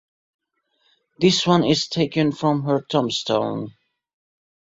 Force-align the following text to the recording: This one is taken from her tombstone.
This 1.19 1.45
one 1.45 1.63
is 1.63 1.87
taken 1.87 2.31
from 2.31 2.63
her 2.63 2.81
tombstone. 2.89 3.71